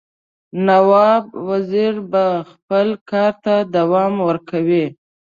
[0.67, 4.85] نواب وزیر به خپل کارته دوام ورکوي.